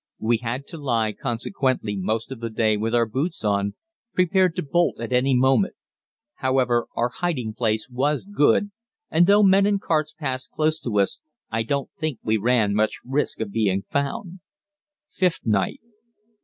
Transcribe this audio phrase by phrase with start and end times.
[0.17, 3.75] We had to lie consequently most of the day with our boots on,
[4.15, 5.75] prepared to bolt at any moment.
[6.37, 8.71] However, our hiding place was good,
[9.11, 12.95] and though men and carts passed close to us, I don't think we ran much
[13.05, 14.39] risk of being found.
[15.15, 15.81] _Fifth Night.